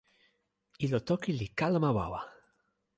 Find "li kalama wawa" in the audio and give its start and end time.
1.39-2.19